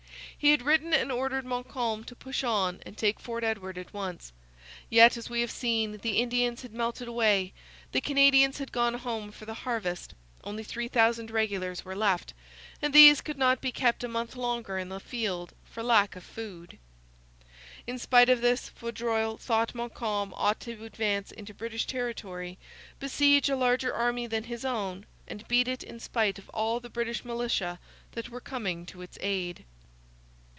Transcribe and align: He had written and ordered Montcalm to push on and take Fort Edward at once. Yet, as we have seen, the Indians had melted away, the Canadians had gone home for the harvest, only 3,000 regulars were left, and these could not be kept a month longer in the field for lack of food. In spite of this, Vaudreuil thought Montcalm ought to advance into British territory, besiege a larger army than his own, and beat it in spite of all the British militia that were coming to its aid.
He 0.41 0.49
had 0.49 0.63
written 0.63 0.91
and 0.91 1.11
ordered 1.11 1.45
Montcalm 1.45 2.03
to 2.05 2.15
push 2.15 2.43
on 2.43 2.79
and 2.83 2.97
take 2.97 3.19
Fort 3.19 3.43
Edward 3.43 3.77
at 3.77 3.93
once. 3.93 4.33
Yet, 4.89 5.15
as 5.15 5.29
we 5.29 5.41
have 5.41 5.51
seen, 5.51 5.97
the 5.99 6.17
Indians 6.17 6.63
had 6.63 6.73
melted 6.73 7.07
away, 7.07 7.53
the 7.91 8.01
Canadians 8.01 8.57
had 8.57 8.71
gone 8.71 8.95
home 8.95 9.31
for 9.31 9.45
the 9.45 9.53
harvest, 9.53 10.15
only 10.43 10.63
3,000 10.63 11.29
regulars 11.29 11.85
were 11.85 11.95
left, 11.95 12.33
and 12.81 12.91
these 12.91 13.21
could 13.21 13.37
not 13.37 13.61
be 13.61 13.71
kept 13.71 14.03
a 14.03 14.07
month 14.07 14.35
longer 14.35 14.79
in 14.79 14.89
the 14.89 14.99
field 14.99 15.53
for 15.63 15.83
lack 15.83 16.15
of 16.15 16.23
food. 16.23 16.79
In 17.85 17.99
spite 17.99 18.27
of 18.27 18.41
this, 18.41 18.69
Vaudreuil 18.69 19.37
thought 19.37 19.75
Montcalm 19.75 20.33
ought 20.35 20.59
to 20.61 20.83
advance 20.85 21.31
into 21.31 21.53
British 21.53 21.85
territory, 21.85 22.57
besiege 22.99 23.47
a 23.47 23.55
larger 23.55 23.93
army 23.93 24.25
than 24.25 24.45
his 24.45 24.65
own, 24.65 25.05
and 25.27 25.47
beat 25.47 25.67
it 25.67 25.83
in 25.83 25.99
spite 25.99 26.39
of 26.39 26.49
all 26.49 26.79
the 26.79 26.89
British 26.89 27.23
militia 27.23 27.77
that 28.13 28.29
were 28.29 28.41
coming 28.41 28.87
to 28.87 29.03
its 29.03 29.19
aid. 29.21 29.65